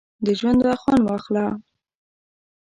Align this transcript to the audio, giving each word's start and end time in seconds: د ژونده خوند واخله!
د 0.25 0.27
ژونده 0.39 0.71
خوند 0.81 1.01
واخله! 1.05 1.45